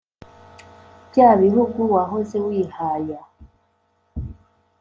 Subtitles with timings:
[1.09, 3.21] bya bihugu wahoze wihaya